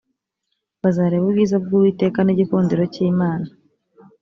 bazareba 0.81 1.23
ubwiza 1.27 1.55
bw’uwiteka 1.63 2.19
n’igikundiro 2.23 2.83
cy’imana 2.93 3.47